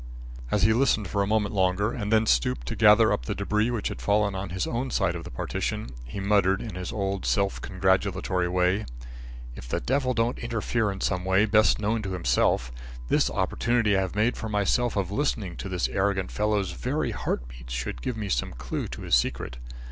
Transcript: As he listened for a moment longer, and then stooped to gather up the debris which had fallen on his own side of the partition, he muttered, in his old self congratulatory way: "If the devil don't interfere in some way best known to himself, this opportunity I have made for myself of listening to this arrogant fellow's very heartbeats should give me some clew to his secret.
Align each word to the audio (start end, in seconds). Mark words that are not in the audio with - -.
As 0.49 0.63
he 0.63 0.73
listened 0.73 1.07
for 1.09 1.21
a 1.21 1.27
moment 1.27 1.53
longer, 1.53 1.91
and 1.93 2.11
then 2.11 2.25
stooped 2.25 2.65
to 2.65 2.75
gather 2.75 3.13
up 3.13 3.25
the 3.25 3.35
debris 3.35 3.69
which 3.69 3.89
had 3.89 4.01
fallen 4.01 4.33
on 4.33 4.49
his 4.49 4.65
own 4.65 4.89
side 4.89 5.13
of 5.13 5.25
the 5.25 5.29
partition, 5.29 5.91
he 6.05 6.19
muttered, 6.19 6.59
in 6.59 6.73
his 6.73 6.91
old 6.91 7.23
self 7.23 7.61
congratulatory 7.61 8.47
way: 8.47 8.87
"If 9.55 9.69
the 9.69 9.79
devil 9.79 10.15
don't 10.15 10.39
interfere 10.39 10.91
in 10.91 11.01
some 11.01 11.23
way 11.23 11.45
best 11.45 11.77
known 11.77 12.01
to 12.01 12.13
himself, 12.13 12.71
this 13.09 13.29
opportunity 13.29 13.95
I 13.95 14.01
have 14.01 14.15
made 14.15 14.37
for 14.37 14.49
myself 14.49 14.95
of 14.95 15.11
listening 15.11 15.55
to 15.57 15.69
this 15.69 15.87
arrogant 15.87 16.31
fellow's 16.31 16.71
very 16.71 17.11
heartbeats 17.11 17.71
should 17.75 18.01
give 18.01 18.17
me 18.17 18.27
some 18.27 18.53
clew 18.53 18.87
to 18.87 19.03
his 19.03 19.13
secret. 19.13 19.57